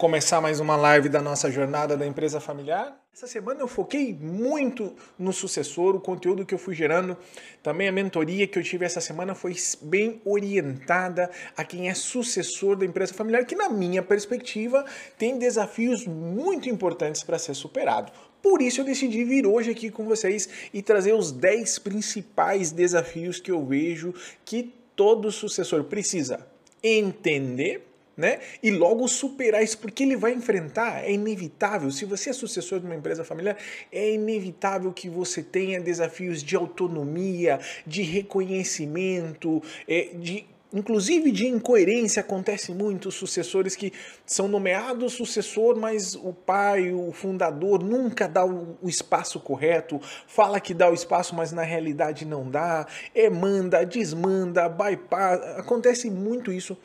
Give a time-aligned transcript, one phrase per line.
[0.00, 2.98] começar mais uma live da nossa jornada da empresa familiar.
[3.12, 7.18] Essa semana eu foquei muito no sucessor, o conteúdo que eu fui gerando,
[7.62, 12.76] também a mentoria que eu tive essa semana foi bem orientada a quem é sucessor
[12.76, 14.86] da empresa familiar, que na minha perspectiva
[15.18, 18.10] tem desafios muito importantes para ser superado.
[18.42, 23.38] Por isso eu decidi vir hoje aqui com vocês e trazer os 10 principais desafios
[23.38, 24.14] que eu vejo
[24.46, 26.46] que todo sucessor precisa
[26.82, 27.89] entender
[28.20, 28.38] né?
[28.62, 31.90] E logo superar isso, porque ele vai enfrentar, é inevitável.
[31.90, 33.56] Se você é sucessor de uma empresa familiar,
[33.90, 42.20] é inevitável que você tenha desafios de autonomia, de reconhecimento, é, de Inclusive de incoerência
[42.20, 43.92] acontece muito sucessores que
[44.24, 50.72] são nomeados sucessor, mas o pai, o fundador, nunca dá o, espaço correto, fala que
[50.72, 56.78] dá o espaço, mas na realidade não dá, é manda, desmanda, bypass, acontece muito isso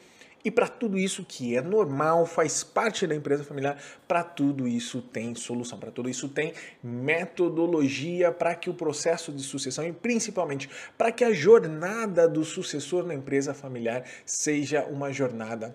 [0.45, 5.02] e para tudo isso que é normal, faz parte da empresa familiar, para tudo isso
[5.02, 10.69] tem solução, para tudo isso tem metodologia para que o processo de sucessão e principalmente
[10.95, 15.73] para que a jornada do sucessor na empresa familiar seja uma jornada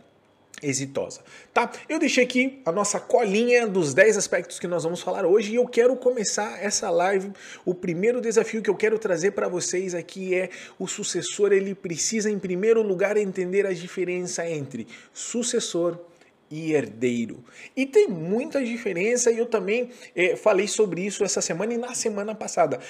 [0.63, 1.21] exitosa,
[1.53, 1.71] tá?
[1.89, 5.55] Eu deixei aqui a nossa colinha dos 10 aspectos que nós vamos falar hoje e
[5.57, 7.33] eu quero começar essa live.
[7.65, 12.31] O primeiro desafio que eu quero trazer para vocês aqui é o sucessor, ele precisa
[12.31, 15.99] em primeiro lugar entender a diferença entre sucessor
[16.51, 17.45] e herdeiro.
[17.77, 21.95] E tem muita diferença e eu também é, falei sobre isso essa semana e na
[21.95, 22.81] semana passada.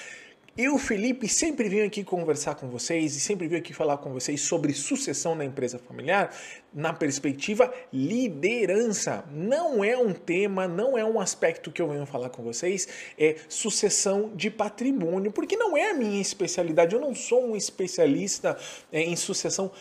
[0.57, 4.41] Eu, Felipe, sempre venho aqui conversar com vocês e sempre venho aqui falar com vocês
[4.41, 6.29] sobre sucessão na empresa familiar
[6.73, 9.23] na perspectiva liderança.
[9.31, 13.35] Não é um tema, não é um aspecto que eu venho falar com vocês, é
[13.47, 16.95] sucessão de patrimônio, porque não é a minha especialidade.
[16.95, 18.57] Eu não sou um especialista
[18.91, 19.71] é, em sucessão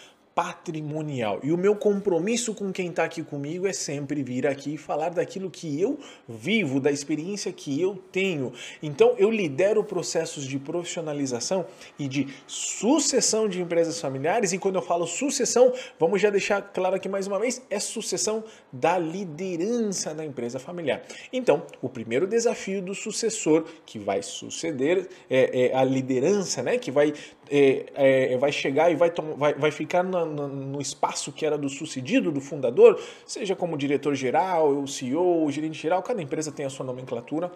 [0.41, 1.39] patrimonial.
[1.43, 5.11] E o meu compromisso com quem está aqui comigo é sempre vir aqui e falar
[5.11, 8.51] daquilo que eu vivo, da experiência que eu tenho.
[8.83, 11.67] Então, eu lidero processos de profissionalização
[11.99, 14.55] e de sucessão de empresas familiares.
[14.55, 18.43] E quando eu falo sucessão, vamos já deixar claro aqui mais uma vez, é sucessão
[18.73, 21.03] da liderança da empresa familiar.
[21.31, 26.79] Então, o primeiro desafio do sucessor que vai suceder é, é a liderança, né?
[26.79, 27.13] Que vai
[27.51, 31.59] é, é, vai chegar e vai, vai, vai ficar na, na, no espaço que era
[31.59, 36.71] do sucedido, do fundador, seja como diretor-geral, o CEO, o gerente-geral, cada empresa tem a
[36.71, 37.51] sua nomenclatura.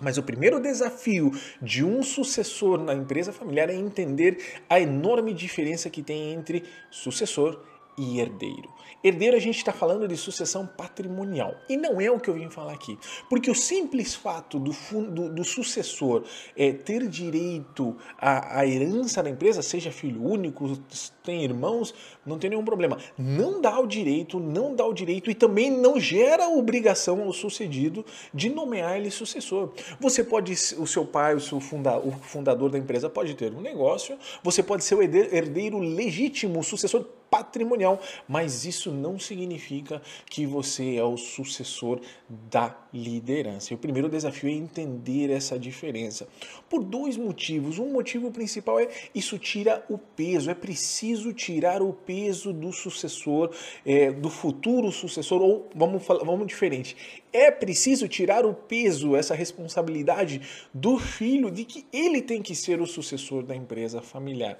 [0.00, 5.88] Mas o primeiro desafio de um sucessor na empresa familiar é entender a enorme diferença
[5.88, 7.58] que tem entre sucessor
[7.98, 8.68] e herdeiro.
[9.02, 11.54] Herdeiro, a gente está falando de sucessão patrimonial.
[11.68, 12.98] E não é o que eu vim falar aqui.
[13.28, 14.72] Porque o simples fato do,
[15.10, 16.24] do, do sucessor
[16.56, 20.78] é, ter direito à, à, herança da empresa, seja filho único,
[21.26, 21.92] tem irmãos,
[22.24, 22.96] não tem nenhum problema.
[23.18, 28.06] Não dá o direito, não dá o direito e também não gera obrigação ao sucedido
[28.32, 29.72] de nomear ele sucessor.
[30.00, 33.60] Você pode, o seu pai, o seu funda, o fundador da empresa pode ter um
[33.60, 40.46] negócio, você pode ser o herdeiro legítimo, o sucessor patrimonial, mas isso não significa que
[40.46, 43.72] você é o sucessor da liderança.
[43.72, 46.26] E o primeiro desafio é entender essa diferença.
[46.68, 47.78] Por dois motivos.
[47.78, 50.50] Um motivo principal é isso tira o peso.
[50.50, 53.50] É preciso tirar o peso do sucessor,
[53.84, 56.96] é, do futuro sucessor, ou vamos, falar, vamos diferente.
[57.32, 60.40] É preciso tirar o peso, essa responsabilidade
[60.72, 64.58] do filho de que ele tem que ser o sucessor da empresa familiar.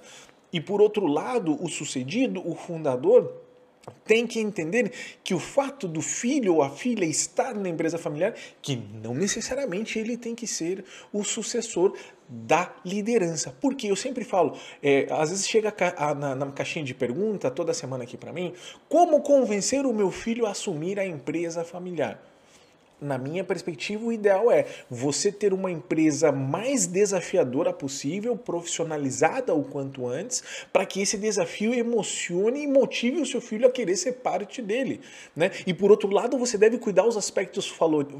[0.51, 3.31] E por outro lado, o sucedido, o fundador,
[4.05, 4.91] tem que entender
[5.23, 9.97] que o fato do filho ou a filha estar na empresa familiar, que não necessariamente
[9.97, 11.93] ele tem que ser o sucessor
[12.27, 13.55] da liderança.
[13.61, 15.73] Porque eu sempre falo, é, às vezes chega
[16.15, 18.53] na, na caixinha de pergunta toda semana aqui para mim,
[18.89, 22.21] como convencer o meu filho a assumir a empresa familiar?
[22.99, 29.63] Na minha perspectiva, o ideal é você ter uma empresa mais desafiadora possível, profissionalizada o
[29.63, 34.13] quanto antes, para que esse desafio emocione e motive o seu filho a querer ser
[34.13, 35.01] parte dele.
[35.35, 35.51] Né?
[35.65, 37.73] E por outro lado, você deve cuidar os aspectos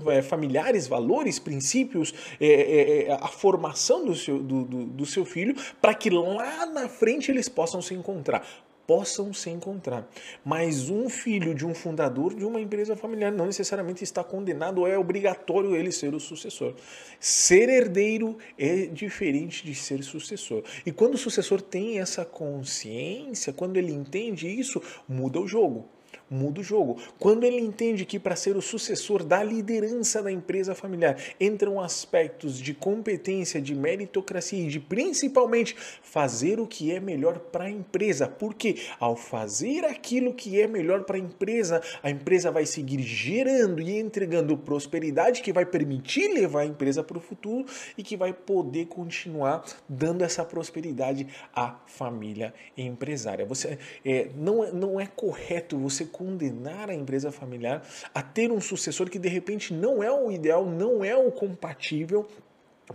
[0.07, 5.25] é, familiares, valores, princípios, é, é, é, a formação do seu, do, do, do seu
[5.25, 8.45] filho, para que lá na frente eles possam se encontrar
[8.87, 10.09] possam se encontrar.
[10.43, 14.87] Mas um filho de um fundador de uma empresa familiar não necessariamente está condenado ou
[14.87, 16.73] é obrigatório ele ser o sucessor.
[17.19, 20.63] Ser herdeiro é diferente de ser sucessor.
[20.85, 25.96] E quando o sucessor tem essa consciência, quando ele entende isso, muda o jogo.
[26.29, 26.97] Muda o jogo.
[27.19, 32.59] Quando ele entende que para ser o sucessor da liderança da empresa familiar entram aspectos
[32.59, 38.27] de competência, de meritocracia e de principalmente fazer o que é melhor para a empresa.
[38.27, 43.81] Porque ao fazer aquilo que é melhor para a empresa, a empresa vai seguir gerando
[43.81, 47.65] e entregando prosperidade que vai permitir levar a empresa para o futuro
[47.97, 53.45] e que vai poder continuar dando essa prosperidade à família empresária.
[53.45, 58.59] Você é, não, é, não é correto você condenar a empresa familiar a ter um
[58.59, 62.27] sucessor que de repente não é o ideal, não é o compatível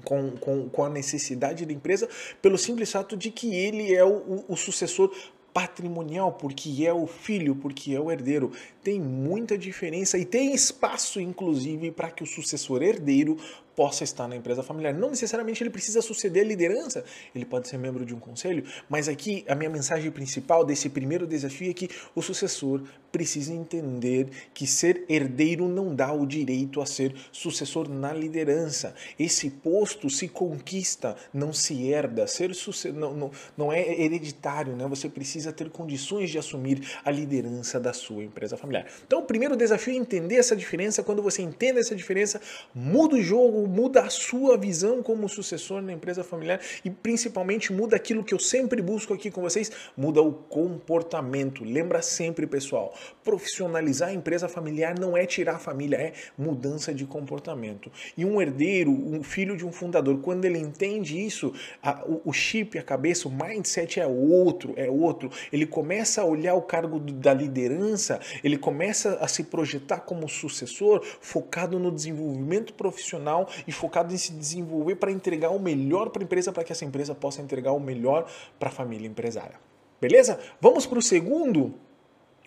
[0.05, 2.09] com, com, com a necessidade da empresa,
[2.41, 5.15] pelo simples fato de que ele é o, o, o sucessor
[5.53, 8.51] patrimonial, porque é o filho, porque é o herdeiro.
[8.83, 13.37] Tem muita diferença e tem espaço, inclusive, para que o sucessor herdeiro
[13.75, 14.95] possa estar na empresa familiar.
[14.95, 17.05] Não necessariamente ele precisa suceder a liderança,
[17.35, 21.27] ele pode ser membro de um conselho, mas aqui a minha mensagem principal desse primeiro
[21.27, 22.83] desafio é que o sucessor
[23.13, 28.95] precisa entender que ser herdeiro não dá o direito a ser sucessor na liderança.
[29.19, 32.27] Esse posto se conquista, não se herda.
[32.27, 34.87] Ser sucessor não, não, não é hereditário, né?
[34.89, 38.87] Você precisa ter condições de assumir a liderança da sua empresa familiar.
[39.07, 41.03] Então, o primeiro desafio é entender essa diferença.
[41.03, 42.41] Quando você entende essa diferença,
[42.75, 47.97] muda o jogo, muda a sua visão como sucessor na empresa familiar e principalmente muda
[47.97, 51.65] aquilo que eu sempre busco aqui com vocês, muda o comportamento.
[51.65, 52.95] Lembra sempre, pessoal,
[53.25, 57.91] Profissionalizar a empresa familiar não é tirar a família, é mudança de comportamento.
[58.17, 62.33] E um herdeiro, um filho de um fundador, quando ele entende isso, a, o, o,
[62.33, 65.31] chip, a cabeça, o mindset é outro, é outro.
[65.53, 71.01] Ele começa a olhar o cargo da liderança, ele começa a se projetar como sucessor,
[71.21, 76.25] focado no desenvolvimento profissional e focado em se desenvolver para entregar o melhor para a
[76.25, 78.27] empresa, para que essa empresa possa entregar o melhor
[78.59, 79.59] para a família empresária.
[80.01, 80.39] Beleza?
[80.61, 81.75] Vamos para o segundo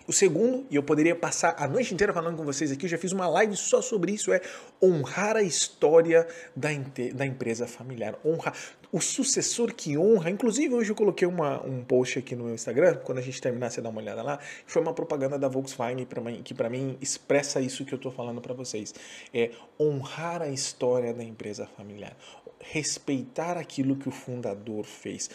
[0.08, 2.98] o segundo, e eu poderia passar a noite inteira falando com vocês aqui, eu já
[2.98, 4.40] fiz uma live só sobre isso, é
[4.82, 6.70] honrar a história da,
[7.14, 8.16] da empresa familiar.
[8.24, 8.54] Honrar.
[8.92, 12.96] O sucessor que honra, inclusive hoje eu coloquei uma, um post aqui no meu Instagram,
[13.04, 16.22] quando a gente terminar você dá uma olhada lá, foi uma propaganda da Volkswagen pra
[16.22, 18.94] mim, que para mim expressa isso que eu estou falando para vocês.
[19.34, 22.16] É honrar a história da empresa familiar,
[22.60, 25.30] respeitar aquilo que o fundador fez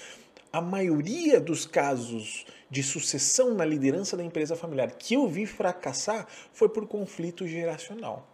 [0.52, 6.26] a maioria dos casos de sucessão na liderança da empresa familiar que eu vi fracassar
[6.52, 8.26] foi por conflito geracional.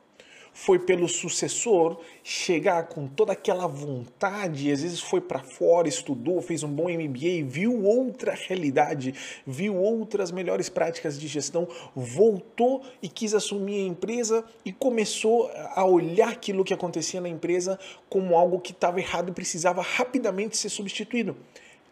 [0.52, 6.62] Foi pelo sucessor chegar com toda aquela vontade, às vezes foi para fora, estudou, fez
[6.62, 9.14] um bom MBA, viu outra realidade,
[9.46, 15.84] viu outras melhores práticas de gestão, voltou e quis assumir a empresa e começou a
[15.84, 17.78] olhar aquilo que acontecia na empresa
[18.08, 21.36] como algo que estava errado e precisava rapidamente ser substituído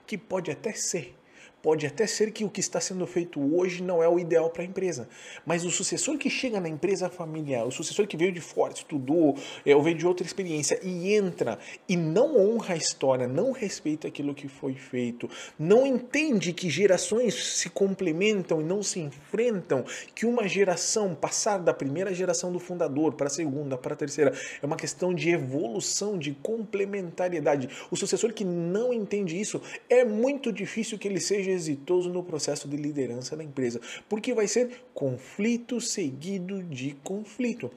[0.06, 1.14] que pode até ser
[1.64, 4.60] Pode até ser que o que está sendo feito hoje não é o ideal para
[4.60, 5.08] a empresa,
[5.46, 9.34] mas o sucessor que chega na empresa familiar, o sucessor que veio de fora, estudou,
[9.64, 11.58] é, ou veio de outra experiência e entra
[11.88, 15.26] e não honra a história, não respeita aquilo que foi feito,
[15.58, 21.72] não entende que gerações se complementam e não se enfrentam, que uma geração passar da
[21.72, 26.18] primeira geração do fundador para a segunda, para a terceira, é uma questão de evolução,
[26.18, 27.70] de complementariedade.
[27.90, 32.68] O sucessor que não entende isso, é muito difícil que ele seja exitoso no processo
[32.68, 37.70] de liderança da empresa, porque vai ser conflito seguido de conflito.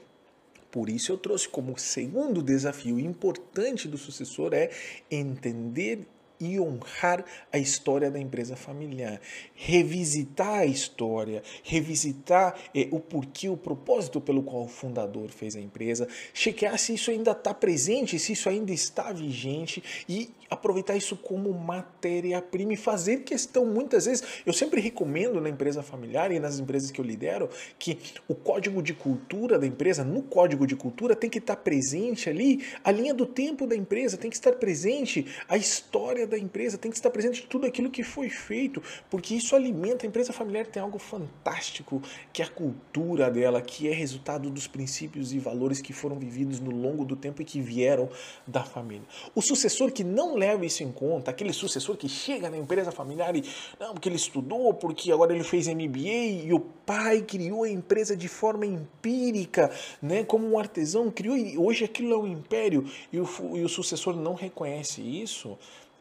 [0.70, 4.70] Por isso eu trouxe como segundo desafio importante do sucessor é
[5.10, 6.06] entender
[6.40, 9.20] e honrar a história da empresa familiar,
[9.54, 15.60] revisitar a história, revisitar eh, o porquê, o propósito pelo qual o fundador fez a
[15.60, 21.16] empresa, checar se isso ainda está presente, se isso ainda está vigente e aproveitar isso
[21.16, 24.24] como matéria-prima e fazer questão muitas vezes.
[24.46, 28.82] Eu sempre recomendo na empresa familiar e nas empresas que eu lidero que o código
[28.82, 33.12] de cultura da empresa, no código de cultura tem que estar presente ali a linha
[33.12, 37.10] do tempo da empresa, tem que estar presente a história da empresa, tem que estar
[37.10, 42.02] presente tudo aquilo que foi feito, porque isso alimenta a empresa familiar tem algo fantástico,
[42.32, 46.60] que é a cultura dela, que é resultado dos princípios e valores que foram vividos
[46.60, 48.08] no longo do tempo e que vieram
[48.46, 49.06] da família.
[49.34, 53.34] O sucessor que não leva isso em conta, aquele sucessor que chega na empresa familiar
[53.36, 53.42] e
[53.78, 58.16] não, porque ele estudou, porque agora ele fez MBA e o pai criou a empresa
[58.16, 63.20] de forma empírica, né, como um artesão criou e hoje aquilo é um império e
[63.20, 65.58] o, e o sucessor não reconhece isso,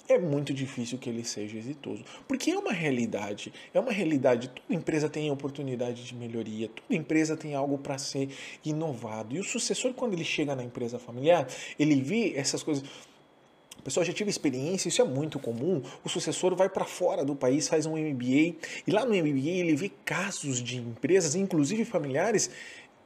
[0.10, 2.03] é muito difícil que ele seja exitoso.
[2.27, 4.48] Porque é uma realidade, é uma realidade.
[4.50, 8.29] Toda empresa tem oportunidade de melhoria, toda empresa tem algo para ser
[8.63, 9.36] inovado.
[9.36, 12.84] E o sucessor, quando ele chega na empresa familiar, ele vê essas coisas
[13.88, 15.82] Pessoal, já tive experiência, isso é muito comum.
[16.03, 19.77] O sucessor vai para fora do país, faz um MBA e lá no MBA ele
[19.77, 22.50] vê casos de empresas, inclusive familiares,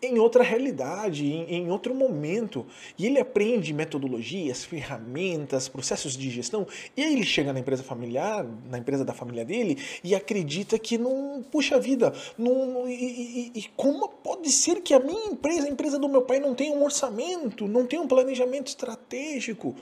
[0.02, 2.66] em outra realidade, em, outro momento.
[2.98, 6.66] E ele aprende metodologias, ferramentas, processos de gestão.
[6.98, 10.98] E aí ele chega na empresa familiar, na empresa da família dele, e acredita que
[10.98, 15.70] não, puxa vida, não, e, e, e como pode ser que a minha empresa, a
[15.70, 19.76] empresa do meu pai, não tenha um orçamento, não tenha um planejamento estratégico?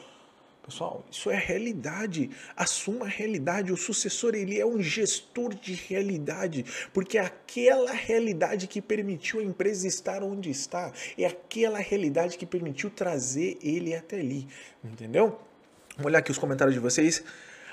[0.70, 2.30] Pessoal, isso é realidade.
[2.56, 3.74] Assuma a realidade.
[3.74, 9.44] O sucessor, ele é um gestor de realidade, porque é aquela realidade que permitiu a
[9.44, 14.48] empresa estar onde está, é aquela realidade que permitiu trazer ele até ali,
[14.84, 15.40] entendeu?
[15.96, 17.24] Vamos olhar aqui os comentários de vocês.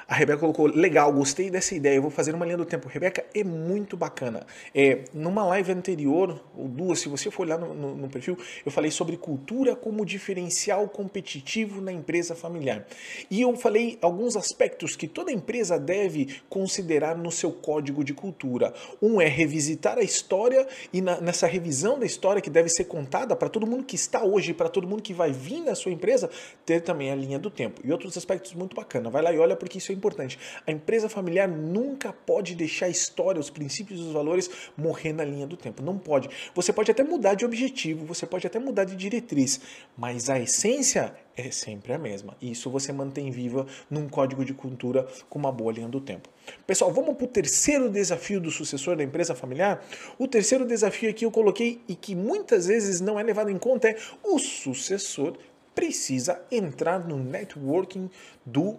[0.09, 2.87] A Rebeca colocou, legal, gostei dessa ideia, eu vou fazer uma linha do tempo.
[2.89, 4.47] Rebeca, é muito bacana.
[4.73, 8.71] É, numa live anterior, ou duas, se você for olhar no, no, no perfil, eu
[8.71, 12.87] falei sobre cultura como diferencial competitivo na empresa familiar.
[13.29, 18.73] E eu falei alguns aspectos que toda empresa deve considerar no seu código de cultura.
[19.03, 23.35] Um é revisitar a história e na, nessa revisão da história que deve ser contada
[23.35, 26.31] para todo mundo que está hoje, para todo mundo que vai vir na sua empresa,
[26.65, 27.81] ter também a linha do tempo.
[27.83, 29.11] E outros aspectos muito bacana.
[29.11, 30.39] Vai lá e olha porque isso é importante.
[30.67, 35.25] A empresa familiar nunca pode deixar a história, os princípios e os valores morrer na
[35.25, 35.83] linha do tempo.
[35.83, 36.29] Não pode.
[36.55, 39.61] Você pode até mudar de objetivo, você pode até mudar de diretriz,
[39.97, 42.37] mas a essência é sempre a mesma.
[42.41, 46.29] Isso você mantém viva num código de cultura com uma boa linha do tempo.
[46.67, 49.85] Pessoal, vamos para o terceiro desafio do sucessor da empresa familiar?
[50.19, 53.89] O terceiro desafio aqui eu coloquei e que muitas vezes não é levado em conta
[53.89, 55.37] é o sucessor
[55.75, 58.09] precisa entrar no networking
[58.45, 58.79] do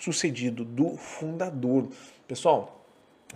[0.00, 1.88] sucedido do fundador.
[2.26, 2.78] Pessoal,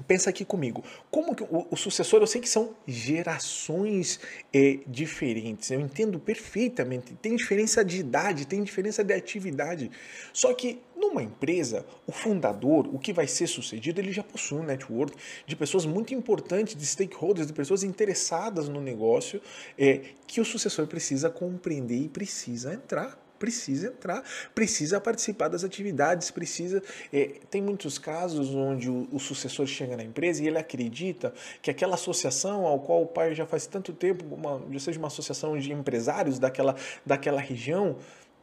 [0.09, 4.19] Pensa aqui comigo, como que o, o, sucessor, eu sei que são gerações
[4.51, 9.91] é, diferentes, eu entendo perfeitamente, tem diferença de idade, tem diferença de atividade.
[10.33, 14.63] Só que numa empresa, o fundador, o que vai ser sucedido, ele já possui um
[14.63, 15.15] network
[15.47, 19.43] de pessoas muito importantes, de stakeholders, de pessoas interessadas no negócio,
[19.77, 24.23] é, que o sucessor precisa compreender e precisa entrar precisa entrar,
[24.55, 26.81] precisa participar das atividades, precisa.
[27.13, 31.69] É, tem muitos casos onde o, o, sucessor chega na empresa e ele acredita que
[31.69, 35.73] aquela associação ao qual o pai já faz tanto tempo, uma, seja uma associação de
[35.73, 37.97] empresários daquela, daquela região,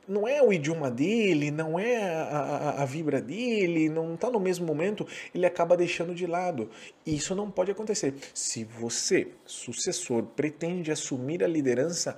[0.06, 4.40] não é o idioma dele, não é a, a, a vibra dele, não está no
[4.40, 6.70] mesmo momento, ele acaba deixando de lado.
[7.06, 8.16] Isso não pode acontecer.
[8.34, 12.18] Se você, sucessor, pretende assumir a liderança,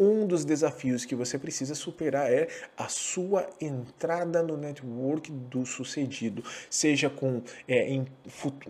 [0.00, 6.42] um dos desafios que você precisa superar é a sua entrada no network do sucedido,
[6.70, 8.06] seja com é, em,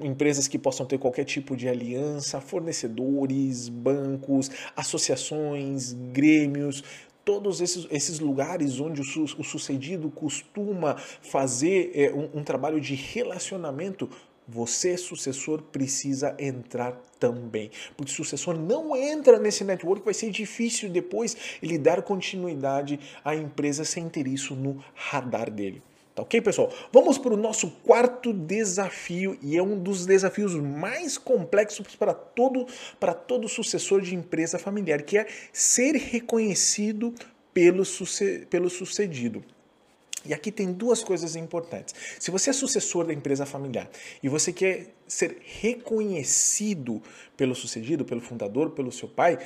[0.02, 6.82] empresas que possam ter qualquer tipo de aliança, fornecedores, bancos, associações, grêmios,
[7.24, 12.80] todos esses, esses lugares onde o, su, o sucedido costuma fazer é, um, um trabalho
[12.80, 14.10] de relacionamento
[14.50, 17.70] você, sucessor, precisa entrar também.
[17.96, 23.84] Porque sucessor não entra nesse network, vai ser difícil depois ele dar continuidade à empresa
[23.84, 25.82] sem ter isso no radar dele.
[26.14, 26.72] Tá ok, pessoal?
[26.92, 32.66] Vamos para o nosso quarto desafio e é um dos desafios mais complexos para todo,
[32.98, 37.14] para todo sucessor de empresa familiar, que é ser reconhecido
[37.54, 37.84] pelo,
[38.48, 39.44] pelo sucedido.
[40.24, 41.94] E aqui tem duas coisas importantes.
[42.18, 43.88] Se você é sucessor da empresa familiar
[44.22, 47.02] e você quer ser reconhecido
[47.36, 49.38] pelo sucedido, pelo fundador, pelo seu pai,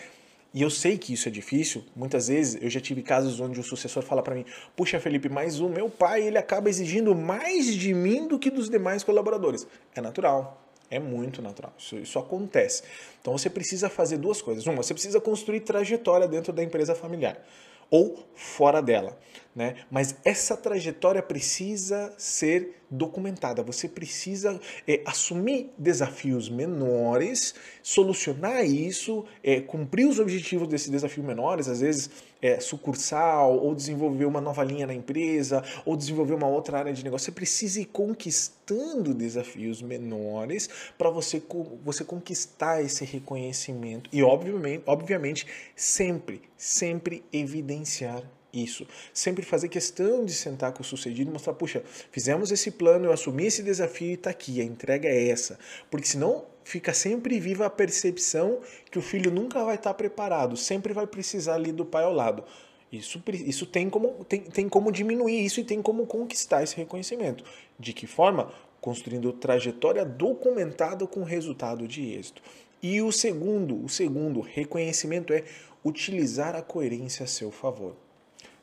[0.53, 3.63] e eu sei que isso é difícil, muitas vezes eu já tive casos onde o
[3.63, 4.45] sucessor fala para mim:
[4.77, 8.69] "Puxa, Felipe, mas o meu pai, ele acaba exigindo mais de mim do que dos
[8.69, 9.67] demais colaboradores".
[9.95, 10.61] É natural.
[10.91, 11.73] É muito natural.
[11.79, 12.83] Isso, isso acontece.
[13.21, 14.67] Então você precisa fazer duas coisas.
[14.67, 17.43] Uma, você precisa construir trajetória dentro da empresa familiar
[17.91, 19.19] ou fora dela,
[19.55, 19.77] né?
[19.91, 23.63] Mas essa trajetória precisa ser documentada.
[23.63, 31.69] Você precisa é, assumir desafios menores, solucionar isso, é, cumprir os objetivos desses desafios menores,
[31.69, 32.11] às vezes
[32.43, 37.03] é, sucursal, ou desenvolver uma nova linha na empresa, ou desenvolver uma outra área de
[37.03, 37.27] negócio.
[37.27, 40.69] Você precisa ir conquistando desafios menores
[40.99, 41.43] para você,
[41.85, 44.11] você conquistar esse reconhecimento.
[44.13, 48.23] E, obviamente, obviamente, sempre, sempre evidenciar
[48.55, 48.87] isso.
[49.13, 53.13] Sempre fazer questão de sentar com o sucedido e mostrar, puxa, fizemos esse plano, eu
[53.13, 55.59] assumi esse desafio e está aqui, a entrega é essa.
[55.91, 60.93] Porque senão fica sempre viva a percepção que o filho nunca vai estar preparado, sempre
[60.93, 62.45] vai precisar ali do pai ao lado.
[62.91, 67.45] Isso, isso tem, como, tem, tem como diminuir isso e tem como conquistar esse reconhecimento.
[67.79, 68.53] De que forma?
[68.81, 72.41] Construindo trajetória documentada com resultado de êxito.
[72.81, 75.43] E o segundo, o segundo reconhecimento é
[75.85, 77.97] utilizar a coerência a seu favor.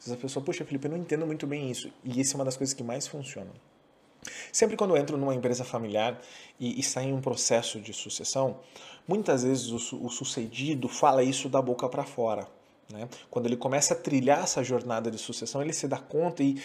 [0.01, 1.93] Às vezes a pessoa, puxa, Felipe, eu não entendo muito bem isso.
[2.03, 3.53] E isso é uma das coisas que mais funcionam.
[4.51, 6.19] Sempre quando eu entro numa empresa familiar
[6.59, 8.59] e, e em um processo de sucessão,
[9.07, 12.47] muitas vezes o, o sucedido fala isso da boca para fora.
[12.91, 13.07] Né?
[13.29, 16.61] Quando ele começa a trilhar essa jornada de sucessão, ele se dá conta e,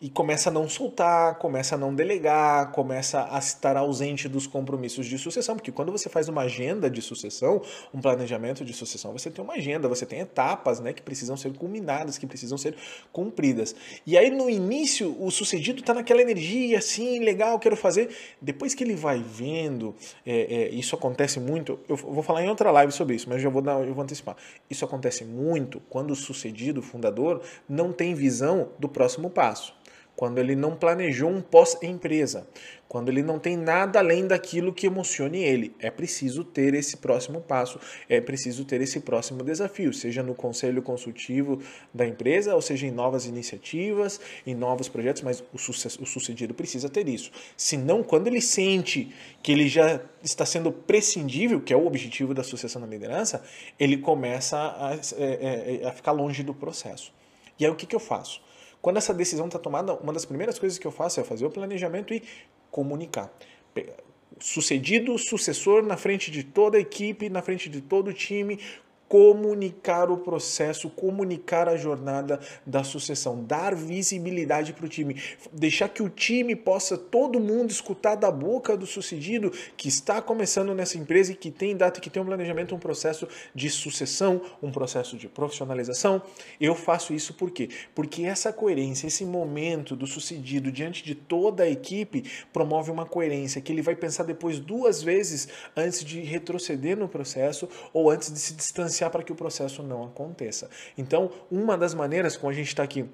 [0.00, 5.06] e começa a não soltar, começa a não delegar, começa a estar ausente dos compromissos
[5.06, 5.56] de sucessão.
[5.56, 7.62] Porque quando você faz uma agenda de sucessão,
[7.92, 11.52] um planejamento de sucessão, você tem uma agenda, você tem etapas né, que precisam ser
[11.52, 12.74] culminadas, que precisam ser
[13.12, 13.74] cumpridas.
[14.06, 18.08] E aí no início, o sucedido está naquela energia assim, legal, quero fazer.
[18.40, 22.70] Depois que ele vai vendo, é, é, isso acontece muito, eu vou falar em outra
[22.70, 24.36] live sobre isso, mas já vou, dar, eu vou antecipar.
[24.68, 25.80] Isso acontece muito muito.
[25.88, 29.79] Quando o sucedido, o fundador, não tem visão do próximo passo
[30.20, 32.46] quando ele não planejou um pós-empresa,
[32.86, 35.74] quando ele não tem nada além daquilo que emocione ele.
[35.78, 40.82] É preciso ter esse próximo passo, é preciso ter esse próximo desafio, seja no conselho
[40.82, 41.62] consultivo
[41.94, 47.08] da empresa, ou seja em novas iniciativas, em novos projetos, mas o, sucedido precisa ter
[47.08, 47.32] isso.
[47.56, 52.42] Senão, quando ele sente que ele já está sendo prescindível, que é o objetivo da
[52.42, 53.42] sucessão na liderança,
[53.78, 57.10] ele começa a, é, é, a ficar longe do processo.
[57.58, 58.49] E aí o que, que eu faço?
[58.80, 61.50] Quando essa decisão está tomada, uma das primeiras coisas que eu faço é fazer o
[61.50, 62.22] planejamento e
[62.70, 63.30] comunicar.
[64.38, 68.58] Sucedido, sucessor na frente de toda a equipe, na frente de todo o time,
[69.10, 75.20] comunicar o processo, comunicar a jornada da sucessão, dar visibilidade para o time,
[75.52, 80.72] deixar que o time possa todo mundo escutar da boca do sucedido que está começando
[80.76, 84.70] nessa empresa e que tem data, que tem um planejamento, um processo de sucessão, um
[84.70, 86.22] processo de profissionalização.
[86.60, 87.68] Eu faço isso por quê?
[87.92, 93.60] Porque essa coerência, esse momento do sucedido diante de toda a equipe promove uma coerência
[93.60, 98.38] que ele vai pensar depois duas vezes antes de retroceder no processo ou antes de
[98.38, 100.68] se distanciar para que o processo não aconteça.
[100.98, 103.08] Então, uma das maneiras, como a gente está aqui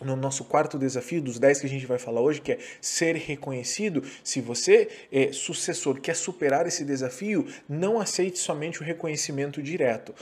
[0.00, 3.16] no nosso quarto desafio, dos 10 que a gente vai falar hoje, que é ser
[3.16, 4.02] reconhecido.
[4.24, 10.14] Se você é sucessor, quer superar esse desafio, não aceite somente o reconhecimento direto.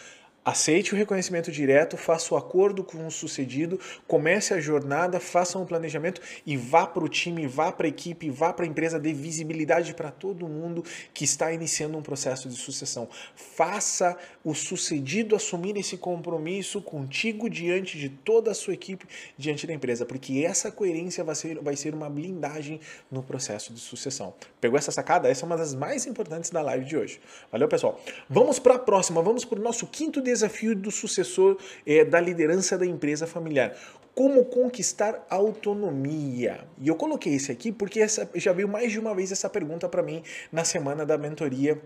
[0.49, 5.67] Aceite o reconhecimento direto, faça o acordo com o sucedido, comece a jornada, faça um
[5.67, 9.13] planejamento e vá para o time, vá para a equipe, vá para a empresa, dê
[9.13, 13.11] visibilidade para todo mundo que está iniciando um processo de sucessão.
[13.37, 19.05] Faça o sucedido assumir esse compromisso contigo diante de toda a sua equipe,
[19.37, 23.81] diante da empresa, porque essa coerência vai ser, vai ser uma blindagem no processo de
[23.81, 24.33] sucessão.
[24.63, 25.29] Pegou essa sacada?
[25.29, 27.21] Essa é uma das mais importantes da live de hoje.
[27.53, 28.01] Valeu, pessoal?
[28.31, 32.21] Vamos para a próxima, vamos para o nosso quinto desafio desafio do sucessor é, da
[32.21, 33.77] liderança da empresa familiar.
[34.15, 36.65] Como conquistar autonomia?
[36.79, 39.89] E eu coloquei esse aqui porque essa, já veio mais de uma vez essa pergunta
[39.89, 41.81] para mim na semana da mentoria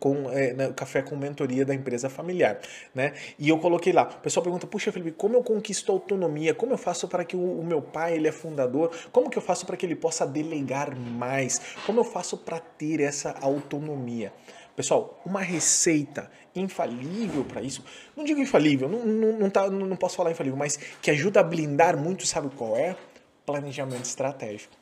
[0.00, 2.58] com é, né, café com mentoria da empresa familiar,
[2.94, 3.12] né?
[3.38, 4.04] E eu coloquei lá.
[4.04, 6.54] O pessoal pergunta: "Puxa, Felipe, como eu conquisto autonomia?
[6.54, 8.90] Como eu faço para que o, o, meu pai, ele é fundador?
[9.12, 11.60] Como que eu faço para que ele possa delegar mais?
[11.86, 14.32] Como eu faço para ter essa autonomia?"
[14.74, 17.84] Pessoal, uma receita infalível para isso,
[18.16, 21.42] não digo infalível, não, não, não, tá, não posso falar infalível, mas que ajuda a
[21.42, 22.96] blindar muito, sabe qual é?
[23.44, 24.74] Planejamento estratégico.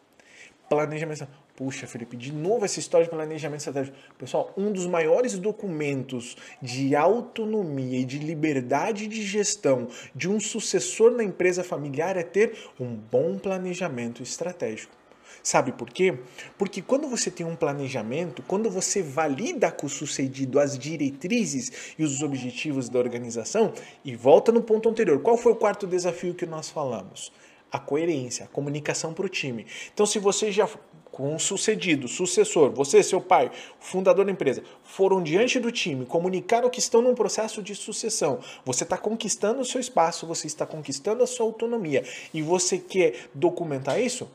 [0.69, 1.27] Planejamento
[1.61, 3.95] Puxa, Felipe, de novo essa história de planejamento estratégico.
[4.17, 11.11] Pessoal, um dos maiores documentos de autonomia e de liberdade de gestão de um sucessor
[11.11, 15.00] na empresa familiar é ter um bom planejamento estratégico.
[15.43, 16.19] Sabe por quê?
[16.59, 22.05] Porque quando você tem um planejamento, quando você valida com o sucedido as diretrizes e
[22.05, 23.73] os objetivos da organização,
[24.05, 27.33] e volta no ponto anterior, qual foi o quarto desafio que nós falamos?
[27.73, 29.67] A coerência, a comunicação para o time.
[29.93, 30.67] Então, se você já
[31.11, 36.71] com um sucedido, sucessor, você, seu pai, fundador da empresa, foram diante do time, comunicaram
[36.71, 41.23] que estão num processo de sucessão, você está conquistando o seu espaço, você está conquistando
[41.23, 44.31] a sua autonomia e você quer documentar isso,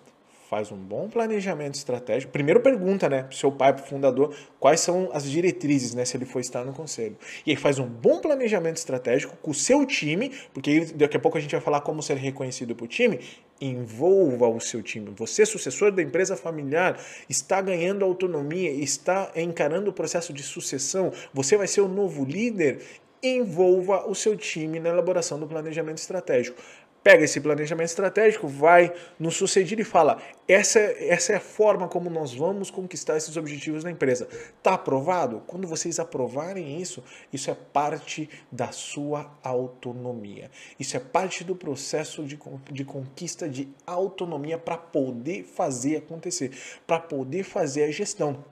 [0.49, 2.31] faz um bom planejamento estratégico.
[2.31, 6.25] Primeiro pergunta, né, pro seu pai, pro fundador, quais são as diretrizes, né, se ele
[6.25, 7.17] for estar no conselho.
[7.45, 11.37] E aí faz um bom planejamento estratégico com o seu time, porque daqui a pouco
[11.37, 13.19] a gente vai falar como ser reconhecido pro time.
[13.59, 15.11] Envolva o seu time.
[15.15, 21.57] Você, sucessor da empresa familiar, está ganhando autonomia, está encarando o processo de sucessão, você
[21.57, 22.81] vai ser o novo líder
[23.23, 26.61] envolva o seu time na elaboração do planejamento estratégico
[27.05, 32.09] pega esse planejamento estratégico, vai no sucedido e fala: essa, essa é a forma como
[32.09, 34.27] nós vamos conquistar esses objetivos na empresa.
[34.57, 35.43] Está aprovado?
[35.45, 40.49] Quando vocês aprovarem isso, isso é parte da sua autonomia.
[40.79, 42.39] Isso é parte do processo de,
[42.71, 48.43] de conquista de autonomia para poder fazer acontecer, para poder fazer a gestão.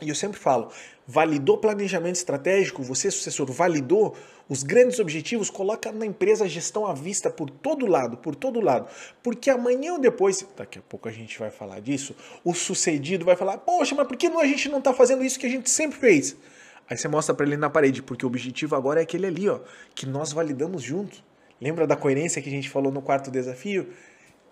[0.00, 0.70] E eu sempre falo,
[1.06, 4.14] validou planejamento estratégico, você sucessor validou
[4.48, 8.60] os grandes objetivos, coloca na empresa a gestão à vista por todo lado, por todo
[8.60, 8.88] lado.
[9.22, 13.34] Porque amanhã ou depois, daqui a pouco a gente vai falar disso, o sucedido vai
[13.34, 15.98] falar, poxa, mas por que a gente não está fazendo isso que a gente sempre
[15.98, 16.36] fez?
[16.88, 19.58] Aí você mostra para ele na parede, porque o objetivo agora é aquele ali, ó,
[19.94, 21.24] que nós validamos juntos.
[21.60, 23.88] Lembra da coerência que a gente falou no quarto desafio?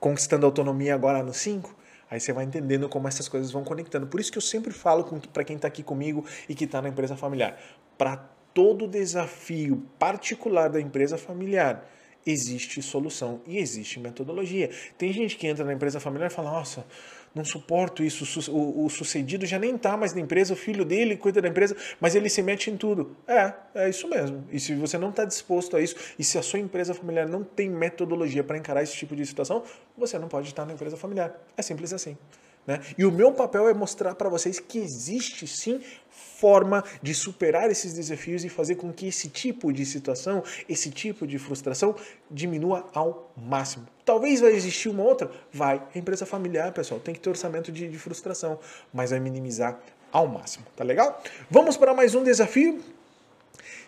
[0.01, 1.85] Conquistando autonomia agora no 5?
[2.11, 4.07] Aí você vai entendendo como essas coisas vão conectando.
[4.07, 6.89] Por isso que eu sempre falo para quem está aqui comigo e que está na
[6.89, 7.59] empresa familiar.
[7.97, 8.17] Para
[8.55, 11.91] todo desafio particular da empresa familiar,
[12.27, 14.71] existe solução e existe metodologia.
[14.97, 16.87] Tem gente que entra na empresa familiar e fala: Nossa,
[17.35, 18.51] não suporto isso.
[18.51, 21.77] O, o sucedido já nem está mais na empresa, o filho dele cuida da empresa,
[22.01, 23.17] mas ele se mete em tudo.
[23.27, 24.47] É, é isso mesmo.
[24.51, 27.43] E se você não está disposto a isso, e se a sua empresa familiar não
[27.43, 29.65] tem metodologia para encarar esse tipo de situação,
[29.99, 31.35] você não pode estar na empresa familiar.
[31.57, 32.17] É simples assim.
[32.67, 32.81] Né?
[32.97, 37.95] E o meu papel é mostrar para vocês que existe sim forma de superar esses
[37.95, 41.95] desafios e fazer com que esse tipo de situação, esse tipo de frustração
[42.31, 43.87] diminua ao máximo.
[44.05, 45.31] Talvez vai existir uma outra?
[45.53, 45.83] Vai.
[45.95, 48.59] É empresa familiar, pessoal, tem que ter orçamento de, de frustração,
[48.93, 49.81] mas vai minimizar
[50.13, 50.67] ao máximo.
[50.77, 51.23] Tá legal?
[51.51, 52.83] Vamos para mais um desafio.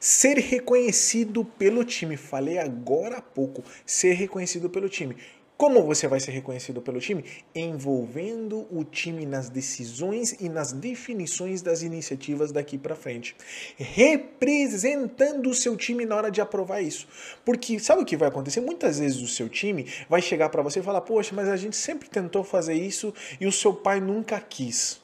[0.01, 2.17] Ser reconhecido pelo time.
[2.17, 3.63] Falei agora há pouco.
[3.85, 5.17] Ser reconhecido pelo time.
[5.57, 7.25] Como você vai ser reconhecido pelo time?
[7.55, 13.35] Envolvendo o time nas decisões e nas definições das iniciativas daqui para frente.
[13.79, 17.09] Representando o seu time na hora de aprovar isso.
[17.43, 18.61] Porque sabe o que vai acontecer?
[18.61, 21.77] Muitas vezes o seu time vai chegar para você e falar: Poxa, mas a gente
[21.77, 25.01] sempre tentou fazer isso e o seu pai nunca quis.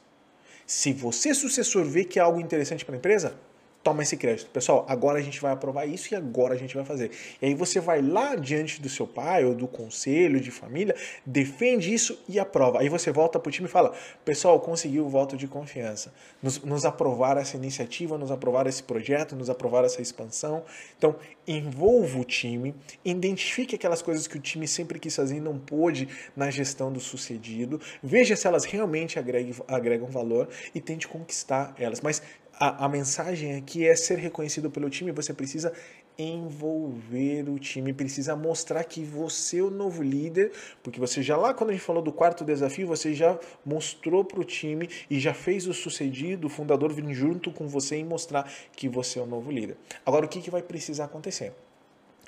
[0.66, 3.34] Se você, sucessor, vê que é algo interessante para a empresa,
[3.82, 4.50] toma esse crédito.
[4.50, 7.10] Pessoal, agora a gente vai aprovar isso e agora a gente vai fazer.
[7.40, 10.94] E aí você vai lá diante do seu pai ou do conselho de família,
[11.26, 12.80] defende isso e aprova.
[12.80, 13.92] Aí você volta para o time e fala:
[14.24, 16.12] pessoal, conseguiu o voto de confiança.
[16.42, 20.62] Nos, nos aprovar essa iniciativa, nos aprovar esse projeto, nos aprovar essa expansão.
[20.96, 21.16] Então,
[21.46, 26.08] envolva o time, identifique aquelas coisas que o time sempre quis fazer e não pôde
[26.36, 32.00] na gestão do sucedido, veja se elas realmente agregam valor e tente conquistar elas.
[32.00, 32.22] Mas
[32.62, 35.72] a, a mensagem aqui é ser reconhecido pelo time, você precisa
[36.16, 41.52] envolver o time, precisa mostrar que você é o novo líder, porque você já lá,
[41.52, 45.34] quando a gente falou do quarto desafio, você já mostrou para o time e já
[45.34, 49.26] fez o sucedido, o fundador vir junto com você e mostrar que você é o
[49.26, 49.76] novo líder.
[50.06, 51.52] Agora, o que, que vai precisar acontecer?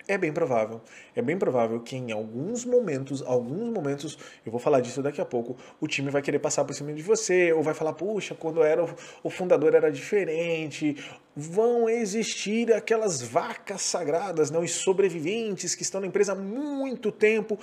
[0.06, 0.82] É bem provável,
[1.16, 5.24] é bem provável que em alguns momentos, alguns momentos, eu vou falar disso daqui a
[5.24, 8.62] pouco, o time vai querer passar por cima de você, ou vai falar, puxa, quando
[8.62, 8.84] era
[9.22, 11.02] o, fundador era diferente,
[11.34, 17.58] vão existir aquelas vacas sagradas, não, os sobreviventes que estão na empresa há muito tempo,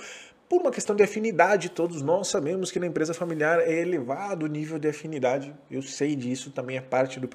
[0.52, 4.46] por uma questão de afinidade, todos nós sabemos que na empresa familiar é elevado o
[4.46, 5.50] nível de afinidade.
[5.70, 7.26] Eu sei disso, também é parte do,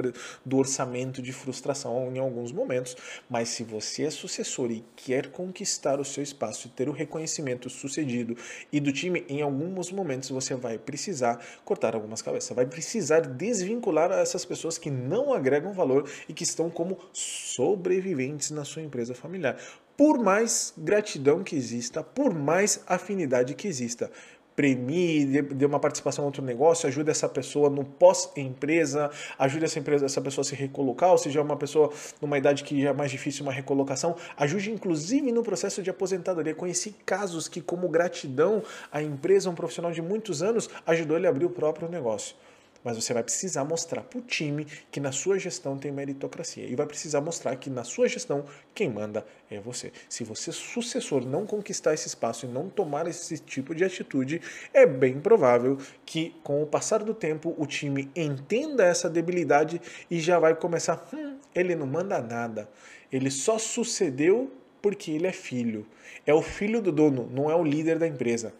[0.45, 2.95] do orçamento de frustração em alguns momentos.
[3.27, 7.71] Mas se você é sucessor e quer conquistar o seu espaço e ter o reconhecimento
[7.71, 8.37] sucedido
[8.71, 14.11] e do time, em alguns momentos você vai precisar cortar algumas cabeças, vai precisar desvincular
[14.11, 19.57] essas pessoas que não agregam valor e que estão como sobreviventes na sua empresa familiar
[19.97, 24.11] por mais gratidão que exista, por mais afinidade que exista.
[24.55, 30.05] Premie, dê uma participação em outro negócio, ajude essa pessoa no pós-empresa, ajude essa, empresa,
[30.05, 33.11] essa pessoa a se recolocar, ou seja, uma pessoa numa idade que já é mais
[33.11, 36.55] difícil uma recolocação, ajude inclusive no processo de aposentadoria.
[36.55, 41.29] Conheci casos que, como gratidão, a empresa, um profissional de muitos anos, ajudou ele a
[41.29, 42.35] abrir o próprio negócio
[42.83, 46.75] mas você vai precisar mostrar para o time que na sua gestão tem meritocracia e
[46.75, 49.91] vai precisar mostrar que na sua gestão quem manda é você.
[50.09, 54.41] Se você, sucessor, não conquistar esse espaço e não tomar esse tipo de atitude,
[54.73, 60.19] é bem provável que com o passar do tempo o time entenda essa debilidade e
[60.19, 62.69] já vai começar: hum, ele não manda nada,
[63.11, 65.85] ele só sucedeu porque ele é filho.
[66.25, 68.53] É o filho do dono, não é o líder da empresa.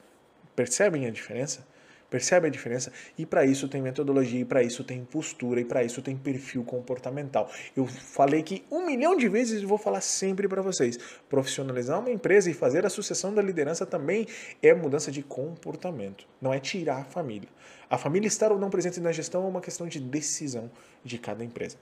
[0.56, 1.66] Percebem a diferença?
[2.10, 2.92] Percebe a diferença?
[3.18, 6.64] E para isso tem metodologia, e para isso tem postura, e para isso tem perfil
[6.64, 7.52] comportamental.
[7.76, 10.98] Eu falei que um milhão de vezes e vou falar sempre para vocês.
[11.30, 14.26] Profissionalizar uma empresa e fazer a sucessão da liderança também
[14.62, 17.50] é mudança de comportamento, não é tirar a família.
[17.90, 20.72] A família estar ou não presente na gestão é uma questão de decisão
[21.04, 21.78] de cada empresa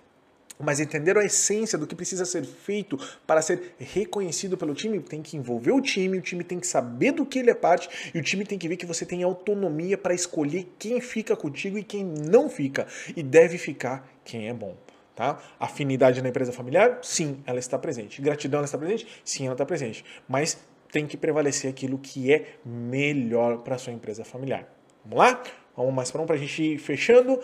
[0.60, 5.22] mas entender a essência do que precisa ser feito para ser reconhecido pelo time, tem
[5.22, 8.20] que envolver o time, o time tem que saber do que ele é parte e
[8.20, 11.84] o time tem que ver que você tem autonomia para escolher quem fica contigo e
[11.84, 12.88] quem não fica.
[13.16, 14.76] E deve ficar quem é bom.
[15.16, 15.42] Tá?
[15.58, 17.00] Afinidade na empresa familiar?
[17.02, 18.22] Sim, ela está presente.
[18.22, 19.08] Gratidão, ela está presente?
[19.24, 20.04] Sim, ela está presente.
[20.28, 20.58] Mas
[20.92, 24.68] tem que prevalecer aquilo que é melhor para a sua empresa familiar.
[25.04, 25.42] Vamos lá?
[25.76, 27.40] Vamos mais para um para a gente ir fechando.